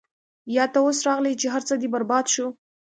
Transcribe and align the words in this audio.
يا 0.55 0.65
تۀ 0.73 0.79
اوس 0.83 0.97
راغلې 1.07 1.33
چې 1.41 1.47
هر 1.53 1.61
څۀ 1.67 1.75
دې 1.81 1.87
برباد 1.93 2.25
شو- 2.33 2.47